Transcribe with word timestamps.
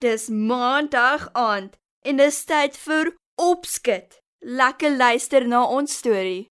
Dis 0.00 0.28
maandag 0.28 1.28
aand 1.32 1.76
en 2.08 2.16
dis 2.16 2.44
tyd 2.48 2.76
vir 2.86 3.10
opskud. 3.36 4.16
Lekker 4.40 4.96
luister 4.96 5.44
na 5.44 5.60
ons 5.68 5.92
storie. 5.92 6.48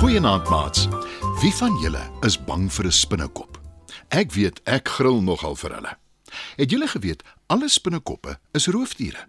Goeienaand 0.00 0.48
maats. 0.48 0.93
Wie 1.44 1.52
van 1.52 1.74
julle 1.76 2.00
is 2.20 2.38
bang 2.44 2.72
vir 2.72 2.86
'n 2.86 2.92
spinnekop? 2.92 3.60
Ek 4.08 4.32
weet 4.32 4.60
ek 4.64 4.88
gril 4.88 5.20
nogal 5.22 5.56
vir 5.56 5.74
hulle. 5.74 5.98
Het 6.56 6.70
julle 6.70 6.88
geweet 6.88 7.22
alle 7.46 7.68
spinnekoppe 7.68 8.38
is 8.52 8.66
roofdiere? 8.66 9.28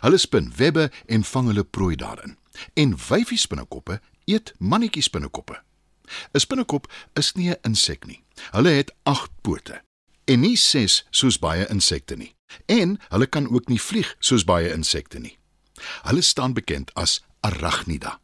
Hulle 0.00 0.18
spin 0.18 0.52
webbe 0.56 0.90
en 1.06 1.24
vang 1.24 1.46
hulle 1.46 1.64
prooi 1.64 1.96
daarin. 1.96 2.36
En 2.74 2.96
wyfie 3.08 3.38
spinnekoppe 3.38 4.00
eet 4.24 4.52
mannetjie 4.58 5.02
spinnekoppe. 5.02 5.62
'n 6.32 6.40
Spinnekop 6.40 6.92
is 7.12 7.32
nie 7.32 7.50
'n 7.50 7.58
insek 7.62 8.06
nie. 8.06 8.22
Hulle 8.50 8.70
het 8.70 8.92
8 9.02 9.30
pote 9.40 9.82
en 10.24 10.40
nie 10.40 10.56
6 10.56 11.06
soos 11.10 11.38
baie 11.38 11.66
insekte 11.68 12.16
nie. 12.16 12.34
En 12.66 13.00
hulle 13.08 13.26
kan 13.26 13.48
ook 13.48 13.68
nie 13.68 13.80
vlieg 13.80 14.16
soos 14.18 14.44
baie 14.44 14.72
insekte 14.72 15.18
nie. 15.18 15.38
Hulle 16.02 16.22
staan 16.22 16.52
bekend 16.52 16.94
as 16.94 17.24
arachnida. 17.40 18.20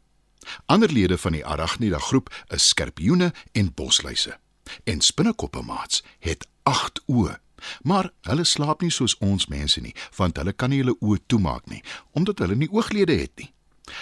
Ander 0.65 0.91
lede 0.91 1.17
van 1.17 1.31
die 1.31 1.45
arachnida 1.45 1.99
groep 1.99 2.29
is 2.47 2.67
skorpioene 2.67 3.33
en 3.51 3.73
bosluise. 3.73 4.37
En 4.83 5.01
spinnekoppe 5.01 5.61
maats 5.61 6.03
het 6.19 6.47
8 6.63 7.01
oë. 7.05 7.37
Maar 7.81 8.09
hulle 8.21 8.43
slaap 8.43 8.81
nie 8.81 8.91
soos 8.91 9.17
ons 9.17 9.47
mense 9.47 9.81
nie, 9.81 9.93
want 10.17 10.37
hulle 10.37 10.53
kan 10.53 10.69
nie 10.69 10.81
hulle 10.81 10.97
oë 10.99 11.21
toemaak 11.27 11.69
nie, 11.69 11.83
omdat 12.17 12.41
hulle 12.41 12.55
nie 12.55 12.71
ooglede 12.71 13.17
het 13.19 13.35
nie. 13.37 13.51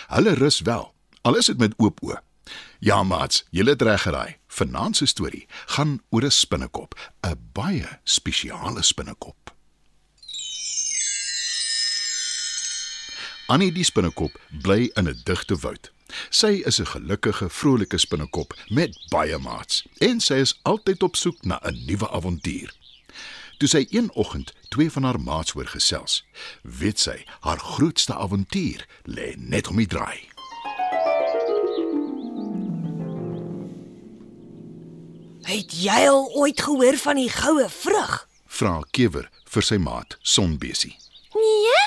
Hulle 0.08 0.34
rus 0.40 0.60
wel, 0.60 0.94
al 1.22 1.36
is 1.36 1.52
dit 1.52 1.60
met 1.60 1.76
oop 1.78 2.00
oë. 2.06 2.22
Ja 2.80 3.04
maats, 3.04 3.44
julle 3.52 3.76
het 3.76 3.82
reg 3.82 4.02
geraai. 4.02 4.38
Vanaand 4.48 4.98
se 4.98 5.06
storie 5.06 5.46
gaan 5.76 6.00
oor 6.10 6.26
'n 6.26 6.32
spinnekop, 6.32 6.96
'n 7.22 7.50
baie 7.54 8.00
spesiale 8.04 8.84
spinnekop. 8.84 9.56
Annie 13.48 13.72
die 13.72 13.84
spinnekop 13.84 14.40
bly 14.62 14.92
in 14.96 15.08
'n 15.08 15.22
digte 15.24 15.56
woud. 15.56 15.92
Sy 16.30 16.62
is 16.66 16.80
'n 16.80 16.86
gelukkige, 16.86 17.50
vrolike 17.50 17.98
spinnekop 17.98 18.54
met 18.68 18.98
baie 19.10 19.38
maats 19.38 19.84
en 19.98 20.20
sy 20.20 20.34
is 20.34 20.60
altyd 20.62 21.04
op 21.04 21.16
soek 21.16 21.44
na 21.44 21.60
'n 21.64 21.86
nuwe 21.86 22.10
avontuur. 22.10 22.74
Toe 23.58 23.68
sy 23.68 23.88
een 23.90 24.12
oggend 24.14 24.54
twee 24.70 24.92
van 24.92 25.04
haar 25.04 25.20
maats 25.20 25.52
hoor 25.52 25.68
gesels, 25.68 26.24
weet 26.62 27.00
sy 27.00 27.26
haar 27.40 27.60
grootste 27.60 28.16
avontuur 28.16 28.86
lê 29.04 29.36
net 29.38 29.68
om 29.68 29.76
die 29.76 29.88
draai. 29.88 30.30
Het 35.50 35.72
jy 35.82 36.08
al 36.08 36.30
ooit 36.36 36.62
gehoor 36.62 36.98
van 36.98 37.16
die 37.16 37.30
goue 37.30 37.70
vrug? 37.70 38.28
Vra 38.46 38.82
Kewer 38.92 39.30
vir 39.50 39.64
sy 39.64 39.78
maat 39.78 40.18
Sonbesie. 40.22 40.96
Nee? 41.34 41.86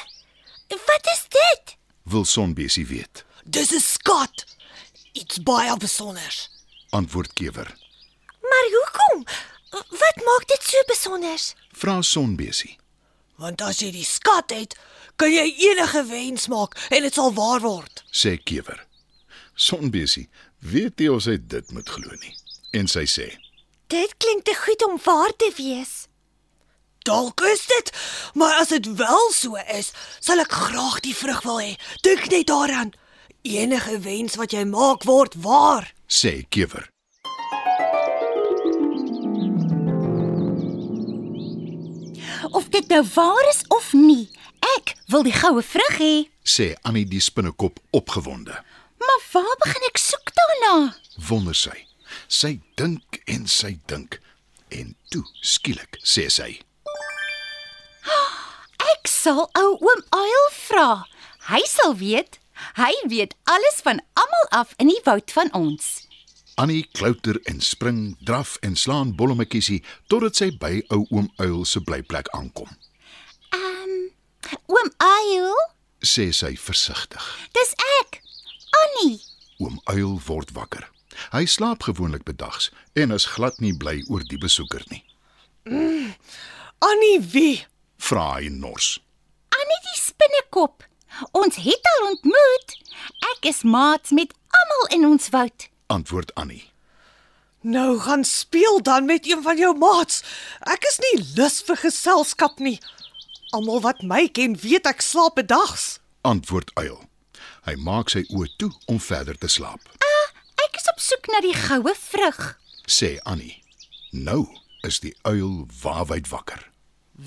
Wat 0.68 1.08
is 1.12 1.24
dit? 1.28 1.76
Wil 2.02 2.24
Sonbesie 2.24 2.86
weet? 2.86 3.24
Dis 3.44 3.72
'n 3.72 3.80
skat. 3.80 4.44
Iets 5.12 5.42
baie 5.42 5.76
besonders. 5.76 6.50
Antwoord 6.90 7.32
Kewer. 7.32 7.76
Maar 8.40 8.66
hoekom? 8.76 9.24
Wat 9.70 10.16
maak 10.24 10.44
dit 10.46 10.62
so 10.62 10.82
besonder? 10.86 11.40
Vra 11.72 12.02
Sonbesie. 12.02 12.78
Want 13.36 13.60
as 13.60 13.78
jy 13.78 13.90
die 13.90 14.04
skat 14.04 14.50
het, 14.50 14.76
kan 15.16 15.32
jy 15.32 15.54
enige 15.58 16.04
wens 16.04 16.46
maak 16.46 16.76
en 16.90 17.02
dit 17.02 17.14
sal 17.14 17.32
waar 17.34 17.60
word. 17.60 18.04
Sê 18.10 18.36
Kewer. 18.42 18.86
Sonbesie 19.54 20.28
weet 20.58 20.98
nie 20.98 21.10
of 21.12 21.22
sy 21.22 21.36
dit 21.40 21.70
moet 21.70 21.88
glo 21.88 22.14
nie. 22.20 22.36
En 22.72 22.88
sy 22.88 23.04
sê: 23.04 23.28
Dit 23.86 24.16
klink 24.16 24.44
te 24.44 24.54
goed 24.54 24.84
om 24.84 25.00
waar 25.04 25.36
te 25.36 25.52
wees. 25.56 26.06
Dalk 27.02 27.40
is 27.40 27.66
dit, 27.66 27.90
maar 28.34 28.54
as 28.60 28.68
dit 28.68 28.86
wel 28.96 29.30
so 29.34 29.58
is, 29.74 29.90
sal 30.20 30.38
ek 30.38 30.52
graag 30.52 31.00
die 31.00 31.16
vrug 31.16 31.42
wil 31.42 31.58
hê. 31.60 31.72
Dink 32.06 32.28
net 32.30 32.46
daaraan. 32.46 32.92
Enige 33.42 33.98
wens 33.98 34.34
wat 34.38 34.52
jy 34.54 34.62
maak 34.64 35.02
word 35.02 35.34
waar. 35.42 35.92
sê 36.06 36.44
Kewer. 36.48 36.86
Of 42.52 42.68
dit 42.68 42.86
nou 42.88 43.02
waar 43.14 43.48
is 43.48 43.62
of 43.68 43.92
nie, 43.92 44.28
ek 44.78 44.94
wil 45.10 45.24
die 45.26 45.34
goue 45.34 45.62
vrug 45.62 45.96
hê. 45.98 46.14
Sê 46.46 46.74
Annie 46.86 47.06
die 47.08 47.20
spinnekop 47.20 47.80
opgewonde. 47.90 48.54
Maar 49.02 49.22
waar 49.32 49.56
begin 49.64 49.88
ek 49.88 49.98
soek 49.98 50.30
daarna? 50.38 50.74
Wonder 51.28 51.56
sy. 51.56 51.74
Sy 52.28 52.60
dink 52.78 53.18
en 53.26 53.48
sy 53.50 53.74
dink 53.90 54.20
en 54.70 54.94
toe 55.10 55.24
skielik 55.42 55.98
sê 56.06 56.28
sy: 56.30 56.60
Ek 58.92 59.10
sal 59.10 59.48
ou 59.58 59.72
oom 59.80 60.06
Uil 60.14 60.46
vra. 60.68 60.86
Hy 61.50 61.62
sal 61.66 61.96
weet. 61.98 62.38
Hy 62.76 62.92
weet 63.08 63.34
alles 63.44 63.80
van 63.82 64.00
almal 64.18 64.46
af 64.50 64.74
in 64.78 64.88
die 64.88 65.00
woud 65.04 65.30
van 65.32 65.52
ons. 65.52 66.06
Annie 66.60 66.84
klouter 66.92 67.38
en 67.48 67.60
spring, 67.60 68.16
draf 68.24 68.56
en 68.60 68.76
slaan 68.76 69.14
bollemetjiesie 69.16 69.82
totdat 70.12 70.36
sy 70.36 70.50
by 70.60 70.82
ou 70.92 71.06
oom 71.10 71.30
Uil 71.40 71.64
se 71.64 71.80
blyplek 71.80 72.28
aankom. 72.36 72.68
Ehm, 73.56 74.10
oom 74.68 74.90
Uil, 75.00 75.54
Sê 76.02 76.32
sy 76.34 76.56
versigtig. 76.58 77.22
dis 77.54 77.74
ek. 78.02 78.20
Annie. 78.82 79.20
Oom 79.60 79.80
Uil 79.86 80.20
word 80.26 80.50
wakker. 80.52 80.88
Hy 81.32 81.44
slaap 81.46 81.82
gewoonlik 81.82 82.24
bedags 82.24 82.70
en 82.94 83.10
is 83.12 83.26
glad 83.26 83.60
nie 83.60 83.72
bly 83.76 84.02
oor 84.08 84.24
die 84.24 84.38
besoeker 84.38 84.82
nie. 84.90 85.04
Annie 86.78 87.20
wie? 87.32 87.64
Vra 88.02 88.34
hy 88.40 88.48
nors. 88.50 88.96
Annie 89.54 89.80
die 89.86 89.98
spinnekop. 90.00 90.82
Ons 91.30 91.56
het 91.56 91.88
al 91.94 92.08
ontmoet. 92.10 92.76
Ek 93.36 93.48
is 93.52 93.62
maats 93.62 94.10
met 94.10 94.34
almal 94.60 94.98
in 94.98 95.06
ons 95.06 95.28
woud. 95.28 95.68
Antwoord 95.86 96.34
Annie. 96.34 96.64
Nou 97.62 97.98
gaan 98.00 98.24
speel 98.24 98.82
dan 98.82 99.04
met 99.04 99.26
een 99.26 99.42
van 99.42 99.56
jou 99.58 99.76
maats. 99.78 100.22
Ek 100.60 100.84
is 100.90 100.98
nie 100.98 101.24
lus 101.36 101.60
vir 101.62 101.76
geselskap 101.76 102.58
nie. 102.58 102.80
Almal 103.52 103.80
wat 103.80 104.02
my 104.02 104.26
ken, 104.28 104.56
weet 104.58 104.86
ek 104.86 105.02
slaap 105.02 105.34
bedags. 105.38 106.00
Antwoord 106.26 106.70
Uil. 106.74 106.98
Hy 107.62 107.74
maak 107.78 108.10
sy 108.10 108.24
oë 108.34 108.48
toe 108.58 108.72
om 108.90 108.98
verder 109.00 109.38
te 109.38 109.48
slaap. 109.48 109.82
Ek 110.64 110.80
is 110.80 110.88
op 110.90 110.98
soek 111.02 111.28
na 111.30 111.40
die 111.44 111.54
goue 111.54 111.94
vrug. 111.98 112.40
Sê 112.90 113.18
Annie. 113.28 113.62
Nou 114.10 114.48
is 114.82 114.98
die 115.00 115.14
uil 115.22 115.66
waawyd 115.82 116.28
wakker. 116.32 116.70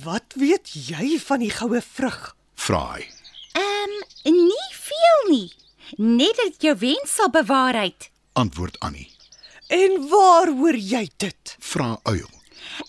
Wat 0.03 0.35
weet 0.35 0.73
jy 0.73 1.16
van 1.23 1.39
die 1.39 1.51
goue 1.53 1.79
vrug? 1.81 2.35
Vra 2.59 2.81
hy. 2.95 3.05
Nie. 5.35 5.51
Net 5.97 6.35
dat 6.40 6.62
jou 6.63 6.75
wens 6.81 7.16
sal 7.16 7.29
bewaarheid. 7.29 8.09
Antwoord 8.34 8.79
Annie. 8.79 9.12
En 9.68 10.07
waar 10.09 10.47
hoor 10.57 10.78
jy 10.78 11.09
dit? 11.18 11.56
Vra 11.59 11.96
uil. 12.03 12.29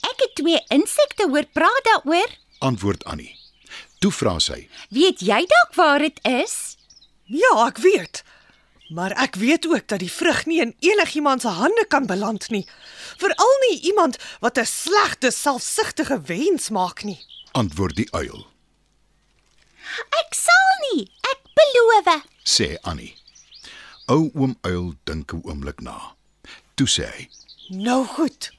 Ek 0.01 0.23
het 0.25 0.35
twee 0.39 0.61
insekte 0.75 1.27
hoor 1.29 1.47
praat 1.53 1.85
daaroor. 1.91 2.31
Antwoord 2.59 3.05
Annie. 3.05 3.33
Toe 4.01 4.13
vra 4.13 4.39
sy. 4.41 4.67
Weet 4.93 5.21
jy 5.25 5.43
dalk 5.51 5.75
waar 5.77 6.05
dit 6.05 6.19
is? 6.29 6.77
Ja, 7.27 7.53
ek 7.67 7.81
weet. 7.85 8.23
Maar 8.95 9.17
ek 9.25 9.37
weet 9.41 9.67
ook 9.67 9.89
dat 9.91 10.01
die 10.05 10.13
vrug 10.13 10.45
nie 10.47 10.61
in 10.63 10.75
enigiemand 10.81 11.43
se 11.43 11.53
hande 11.53 11.85
kan 11.91 12.07
beland 12.07 12.49
nie. 12.55 12.65
Veral 13.19 13.57
nie 13.69 13.81
iemand 13.91 14.19
wat 14.41 14.59
'n 14.59 14.65
slegte, 14.67 15.31
selfsugtige 15.31 16.21
wens 16.21 16.71
maak 16.71 17.03
nie. 17.03 17.19
Antwoord 17.53 17.97
die 17.97 18.11
uil. 18.13 18.47
Ek 20.23 20.35
sal 20.35 20.69
nie. 20.93 21.11
Ek 21.33 21.46
beloof. 21.57 22.23
Sê 22.45 22.77
Annie. 22.83 23.15
Ou 24.07 24.31
oom 24.35 24.55
uil 24.63 24.95
dink 25.05 25.33
'n 25.33 25.43
oomblik 25.45 25.81
na. 25.81 26.15
Toe 26.77 26.87
sê 26.87 27.07
hy. 27.17 27.29
Nou 27.71 28.05
goed. 28.07 28.51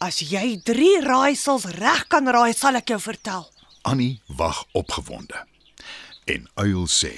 As 0.00 0.18
jy 0.20 0.60
3 0.64 1.00
raaisels 1.04 1.64
reg 1.64 2.06
kan 2.08 2.26
raai, 2.28 2.52
sal 2.54 2.76
ek 2.76 2.88
jou 2.88 3.00
vertel. 3.00 3.50
Annie 3.82 4.20
wag 4.26 4.64
opgewonde. 4.72 5.46
En 6.26 6.48
uil 6.54 6.86
sê. 6.88 7.12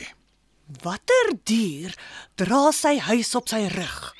Watter 0.83 1.33
dier 1.45 1.95
dra 2.35 2.73
sy 2.73 2.99
huis 2.99 3.35
op 3.35 3.49
sy 3.49 3.67
rug? 3.71 4.15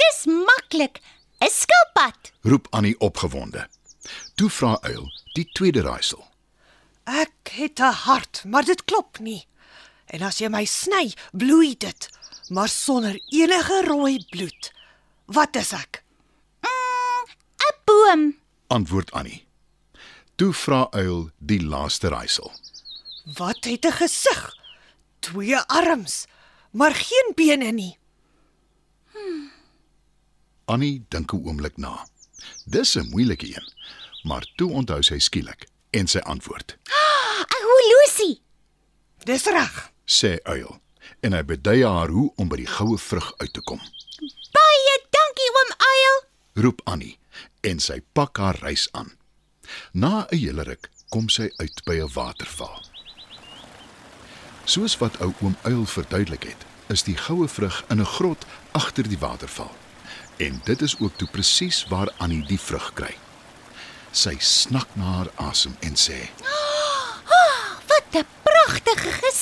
Dis 0.00 0.26
maklik. 0.26 1.00
'n 1.42 1.50
Skilpad. 1.50 2.32
Roep 2.42 2.66
Annie 2.70 2.98
opgewonde. 2.98 3.68
Toe 4.34 4.50
vra 4.50 4.78
uil 4.82 5.10
die 5.34 5.48
tweede 5.52 5.82
raaisel. 5.82 6.22
Ek 7.04 7.50
het 7.50 7.78
'n 7.80 7.92
hart, 8.06 8.42
maar 8.46 8.64
dit 8.64 8.84
klop 8.84 9.18
nie. 9.18 9.46
En 10.12 10.22
as 10.28 10.40
jy 10.42 10.50
my 10.52 10.64
sny, 10.68 11.06
bloei 11.32 11.72
dit, 11.80 12.08
maar 12.52 12.68
sonder 12.68 13.16
enige 13.32 13.78
rooi 13.86 14.18
bloed. 14.30 14.70
Wat 15.32 15.56
is 15.56 15.72
ek? 15.72 16.02
Mm, 16.60 17.32
oom. 17.92 18.26
antwoord 18.72 19.12
Annie. 19.12 19.44
Toe 20.36 20.52
vra 20.52 20.86
Uil 20.90 21.30
die 21.38 21.60
laaste 21.64 22.08
raaisel. 22.08 22.52
Wat 23.36 23.64
het 23.64 23.84
'n 23.86 23.92
gesig? 23.92 24.56
Twee 25.20 25.58
arms, 25.58 26.24
maar 26.70 26.94
geen 26.94 27.32
bene 27.34 27.70
nie. 27.72 27.98
Annie 30.64 31.04
dink 31.08 31.32
'n 31.32 31.44
oomblik 31.46 31.76
na. 31.76 32.06
Dis 32.64 32.96
'n 32.96 33.08
moeilike 33.10 33.46
een, 33.46 33.72
maar 34.22 34.44
toe 34.56 34.70
onthou 34.70 35.02
sy 35.02 35.18
skielik 35.18 35.68
en 35.90 36.06
sy 36.06 36.18
antwoord. 36.18 36.76
'n 37.56 37.64
Horlosie. 37.68 38.40
Dis 39.24 39.44
reg. 39.44 39.92
Sê 40.12 40.36
Uil 40.44 40.80
en 41.24 41.32
hy 41.32 41.42
bedui 41.46 41.80
haar 41.86 42.10
hoe 42.12 42.28
om 42.36 42.50
by 42.50 42.58
die 42.60 42.68
goue 42.68 42.98
vrug 43.00 43.30
uit 43.40 43.52
te 43.56 43.62
kom. 43.64 43.80
Baie 44.56 44.94
dankie 45.16 45.50
oom 45.58 45.70
Uil. 45.88 46.18
Roep 46.64 46.82
Annie 46.92 47.16
en 47.64 47.80
sy 47.80 48.00
pak 48.12 48.36
haar 48.42 48.58
reis 48.60 48.88
aan. 48.92 49.14
Na 49.92 50.26
'n 50.28 50.36
hele 50.42 50.66
ruk 50.68 50.90
kom 51.08 51.28
sy 51.28 51.48
uit 51.62 51.80
by 51.88 51.96
'n 52.00 52.12
waterval. 52.14 52.76
Soos 54.64 54.98
wat 55.00 55.16
ou 55.20 55.32
oom 55.40 55.56
Uil 55.64 55.86
verduidelik 55.86 56.44
het, 56.44 56.62
is 56.88 57.02
die 57.02 57.16
goue 57.16 57.48
vrug 57.48 57.84
in 57.88 58.00
'n 58.00 58.12
grot 58.16 58.44
agter 58.72 59.08
die 59.08 59.18
waterval. 59.18 59.72
En 60.36 60.60
dit 60.64 60.82
is 60.82 60.98
ook 60.98 61.16
toe 61.16 61.28
presies 61.28 61.86
waar 61.88 62.12
Annie 62.18 62.46
die 62.46 62.60
vrug 62.60 62.92
kry. 62.92 63.16
Sy 64.10 64.36
snak 64.38 64.88
na 64.94 65.04
haar 65.04 65.30
asem 65.34 65.76
en 65.80 65.96
sê: 65.96 66.28
Wat 67.88 68.12
'n 68.12 68.26
pragtige 68.42 69.12
gesig. 69.12 69.41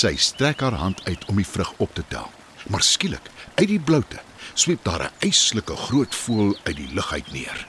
Sy 0.00 0.14
strek 0.16 0.62
haar 0.64 0.78
hand 0.80 1.00
uit 1.04 1.24
om 1.28 1.36
die 1.36 1.46
vrug 1.46 1.72
op 1.76 1.94
te 1.94 2.04
tel. 2.08 2.30
Maar 2.72 2.84
skielik, 2.84 3.26
uit 3.58 3.68
die 3.68 3.80
bloute, 3.80 4.20
sweep 4.54 4.84
daar 4.84 5.02
'n 5.04 5.26
eislike 5.28 5.76
groot 5.76 6.14
voël 6.14 6.56
uit 6.62 6.76
die 6.76 6.88
lug 6.94 7.12
uit 7.12 7.32
neer. 7.32 7.66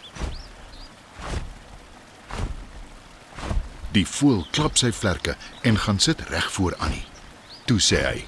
Die 3.92 4.08
voël 4.08 4.46
klap 4.52 4.78
sy 4.78 4.92
vlerke 4.92 5.36
en 5.62 5.78
gaan 5.78 6.00
sit 6.00 6.22
reg 6.30 6.52
voor 6.52 6.76
Annie. 6.76 7.06
Toe 7.66 7.80
sê 7.80 8.00
hy: 8.06 8.26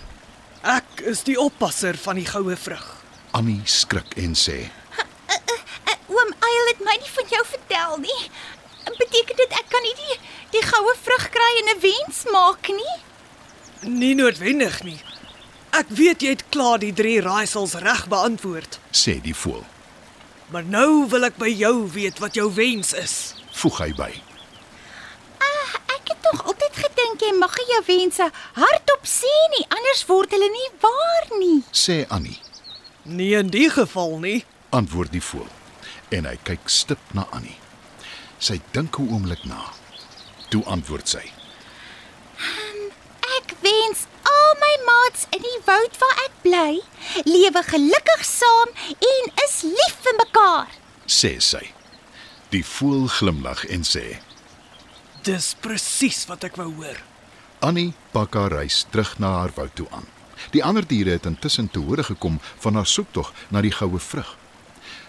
Ek 0.62 1.00
is 1.00 1.24
die 1.24 1.40
oppasser 1.40 1.98
van 1.98 2.16
die 2.16 2.26
goue 2.26 2.56
vrug. 2.56 3.04
Annie 3.32 3.62
skrik 3.66 4.18
en 4.18 4.36
sê: 4.36 4.58
Uh, 5.00 5.96
oom 6.08 6.34
Uil 6.40 6.68
het 6.72 6.80
my 6.80 6.98
nie 7.00 7.14
van 7.16 7.28
jou 7.30 7.46
vertel 7.46 7.98
nie. 7.98 8.22
Beteken 8.98 9.36
dit 9.36 9.52
ek 9.52 9.68
kan 9.70 9.82
nie 9.82 9.96
die 9.96 10.20
die 10.52 10.66
goue 10.68 10.96
vrug 11.02 11.30
kry 11.30 11.52
en 11.62 11.76
'n 11.78 11.80
wens 11.80 12.24
maak 12.32 12.68
nie? 12.68 13.13
Nie 13.86 14.16
noodwendig 14.16 14.84
nie. 14.84 15.00
Ek 15.74 15.90
weet 15.90 16.22
jy 16.22 16.30
het 16.36 16.44
klaar 16.54 16.80
die 16.80 16.94
drie 16.94 17.22
raaisels 17.22 17.74
reg 17.82 18.06
beantwoord, 18.08 18.80
sê 18.92 19.20
die 19.22 19.34
voël. 19.36 19.66
maar 20.54 20.64
nou 20.64 21.08
wil 21.10 21.24
ek 21.26 21.38
by 21.38 21.48
jou 21.50 21.90
weet 21.90 22.20
wat 22.20 22.36
jou 22.36 22.52
wens 22.54 22.94
is. 22.94 23.34
Voeg 23.58 23.78
hy 23.80 23.94
by. 23.98 24.12
Ek 25.96 26.10
het 26.12 26.20
tog 26.22 26.44
altyd 26.46 26.76
gedink 26.78 27.22
jy 27.26 27.32
mag 27.40 27.56
jou 27.58 27.82
wense 27.88 28.28
hardop 28.54 29.04
sê 29.10 29.32
nie, 29.58 29.66
anders 29.70 30.06
word 30.06 30.30
hulle 30.32 30.50
nie 30.52 30.70
waar 30.82 31.40
nie. 31.40 31.64
Sê 31.72 32.06
Annie, 32.10 32.38
Nie 33.06 33.34
in 33.36 33.50
die 33.50 33.70
geval 33.70 34.20
nie. 34.20 34.46
antwoord 34.70 35.12
die 35.12 35.22
voël. 35.22 35.50
En 36.12 36.26
hy 36.26 36.38
kyk 36.44 36.70
stip 36.70 37.00
na 37.14 37.26
Annie. 37.32 37.58
Sy 38.40 38.62
dink 38.74 39.00
'n 39.00 39.10
oomblik 39.10 39.44
na. 39.46 39.72
Toe 40.50 40.64
antwoord 40.66 41.08
sy: 41.10 41.32
Ek 43.38 43.54
wens 43.62 44.06
al 44.24 44.54
my 44.62 44.74
maats 44.86 45.26
in 45.32 45.42
die 45.42 45.60
woud 45.74 45.98
waar 46.02 46.18
ek 46.28 46.34
bly, 46.46 46.72
lewe 47.26 47.62
gelukkig 47.66 48.26
saam 48.28 48.74
en 48.94 49.32
is 49.46 49.56
lief 49.66 49.96
vir 50.06 50.16
mekaar. 50.20 50.70
sê 51.06 51.34
sy. 51.42 51.64
Die 52.54 52.64
voël 52.66 53.08
glimlag 53.18 53.66
en 53.76 53.84
sê: 53.88 54.20
Dis 55.26 55.54
presies 55.66 56.24
wat 56.30 56.46
ek 56.48 56.60
wou 56.62 56.70
hoor. 56.78 57.00
Annie 57.66 57.94
pak 58.14 58.36
haar 58.38 58.54
reis 58.54 58.84
terug 58.92 59.16
na 59.20 59.32
haar 59.40 59.54
woud 59.58 59.74
toe 59.76 59.88
aan. 59.92 60.08
Die 60.52 60.64
ander 60.64 60.86
diere 60.88 61.16
het 61.16 61.26
intussen 61.30 61.70
te 61.72 61.80
hore 61.80 62.04
gekom 62.04 62.40
van 62.66 62.76
haar 62.76 62.90
soektog 62.90 63.32
na 63.50 63.62
die 63.64 63.72
goue 63.72 64.00
vrug. 64.00 64.34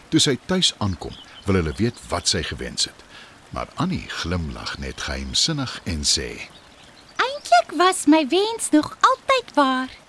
Toe 0.09 0.21
sy 0.23 0.37
tuis 0.47 0.73
aankom, 0.79 1.17
wil 1.47 1.59
hulle 1.61 1.75
weet 1.81 1.99
wat 2.13 2.31
sy 2.31 2.45
gewens 2.47 2.87
het. 2.89 3.05
Maar 3.51 3.69
Annie 3.75 4.07
glimlag 4.23 4.79
net 4.79 5.05
geheimsinnig 5.09 5.81
en 5.85 6.07
sê: 6.09 6.31
Eintlik 7.19 7.77
was 7.81 8.07
my 8.07 8.25
wens 8.31 8.71
nog 8.71 8.97
altyd 9.01 9.55
waar. 9.59 10.04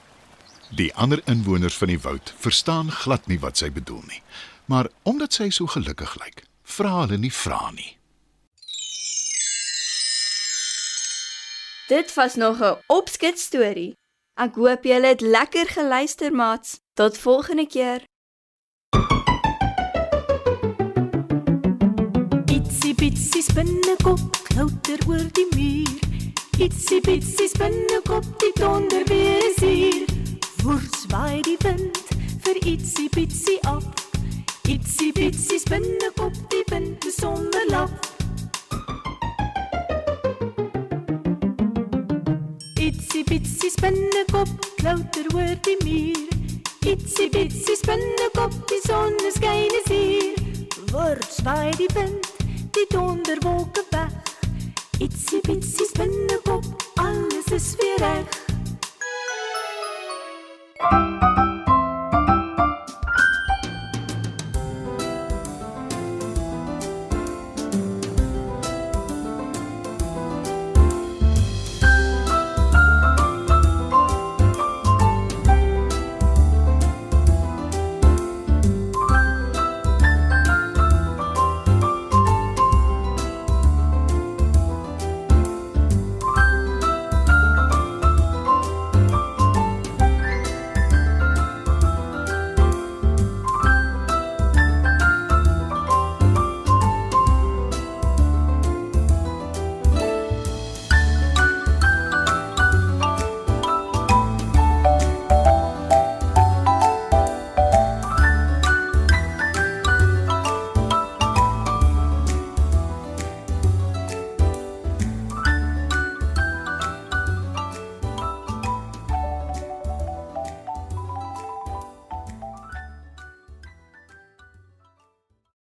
Die 0.69 0.93
ander 0.95 1.21
inwoners 1.25 1.77
van 1.77 1.87
die 1.87 1.99
woud 2.01 2.33
verstaan 2.37 2.91
glad 2.91 3.27
nie 3.27 3.39
wat 3.39 3.57
sy 3.57 3.69
bedoel 3.71 4.01
nie. 4.09 4.21
Maar 4.65 4.89
omdat 5.03 5.33
sy 5.33 5.49
so 5.53 5.69
gelukkig 5.69 6.15
lyk, 6.17 6.41
vra 6.63 7.03
hulle 7.03 7.17
nie 7.21 7.33
vra 7.33 7.69
nie. 7.71 7.97
Dit 11.87 12.13
was 12.13 12.35
nog 12.35 12.57
'n 12.61 12.77
opskets 12.87 13.43
storie. 13.43 13.93
Ek 14.33 14.55
hoop 14.55 14.83
julle 14.83 15.07
het 15.07 15.21
lekker 15.21 15.67
geluister, 15.67 16.33
maats. 16.33 16.79
Tot 16.93 17.17
volgende 17.17 17.67
keer. 17.67 18.03
Itsie 22.45 22.95
bitsie 22.95 23.43
spinnekop 23.43 24.19
klouter 24.43 24.99
oor 25.07 25.27
die 25.31 25.47
muur. 25.55 25.99
Itsie 26.57 27.01
bitsie 27.01 27.47
spinnekop, 27.47 28.39
die 28.39 28.51
donder 28.53 29.03
weer 29.05 29.49
is 29.49 29.59
hier. 29.59 30.24
Woers 30.65 31.03
waai 31.11 31.43
die 31.45 31.57
wind 31.61 31.97
vir 32.41 32.57
itsie 32.65 33.05
bitsie 33.13 33.59
af. 33.69 33.83
Itsie 34.65 35.11
bitsie 35.13 35.59
spinnekop, 35.61 36.33
die 36.49 36.63
wind 36.71 37.05
is 37.05 37.19
sonder 37.21 37.67
lap. 37.69 37.91
Itsie 42.81 43.21
bitsie 43.29 43.69
spinnekop 43.75 44.49
klouter 44.79 45.29
oor 45.35 45.53
die 45.69 45.77
muur. 45.83 46.33
Itsie 46.81 47.29
bitsie 47.29 47.77
spinnekop, 47.83 48.57
die 48.71 48.81
son 48.87 49.13
skyn 49.37 49.77
is 49.83 49.91
hier. 49.93 50.33
Word 50.89 51.29
swaai 51.29 51.77
die 51.77 51.91
wind, 51.93 52.33
die 52.73 52.87
donderwolke 52.89 53.85
weg. 53.93 54.33
Itsie 54.97 55.45
bitsie 55.45 55.85
spinnekop, 55.93 56.65
alles 57.05 57.53
is 57.53 57.75
weer 57.77 58.01
reg. 58.01 58.54
Música 60.91 61.54